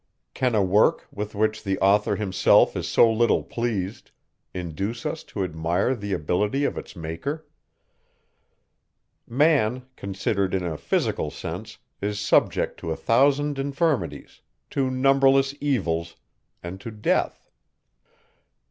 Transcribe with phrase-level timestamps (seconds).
[0.33, 4.09] Can a work, with which the author himself is so little pleased,
[4.51, 7.45] induce us to admire the ability of its Maker?
[9.27, 14.41] Man, considered in a physical sense, is subject to a thousand infirmities,
[14.71, 16.15] to numberless evils,
[16.63, 17.51] and to death.